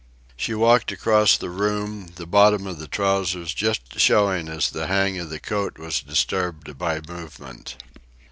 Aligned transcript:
She 0.35 0.55
walked 0.55 0.91
across 0.91 1.37
the 1.37 1.51
room, 1.51 2.09
the 2.15 2.25
bottom 2.25 2.65
of 2.65 2.79
the 2.79 2.87
trousers 2.87 3.53
just 3.53 3.99
showing 3.99 4.49
as 4.49 4.71
the 4.71 4.87
bang 4.87 5.19
of 5.19 5.29
the 5.29 5.39
coat 5.39 5.77
was 5.77 6.01
disturbed 6.01 6.75
by 6.75 7.01
movement. 7.07 7.75